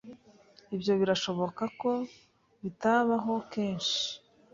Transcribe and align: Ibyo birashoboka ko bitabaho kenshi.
Ibyo 0.75 0.93
birashoboka 0.99 1.63
ko 1.81 1.91
bitabaho 2.61 3.33
kenshi. 3.51 4.01